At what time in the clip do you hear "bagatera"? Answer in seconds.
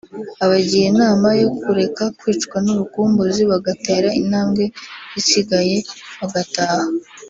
3.51-4.07